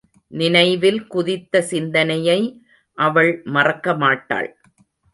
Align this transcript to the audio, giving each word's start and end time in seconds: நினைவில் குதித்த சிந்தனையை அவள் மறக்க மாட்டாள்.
நினைவில் 0.33 1.07
குதித்த 1.07 1.61
சிந்தனையை 1.61 2.39
அவள் 2.97 3.31
மறக்க 3.47 3.93
மாட்டாள். 3.95 4.49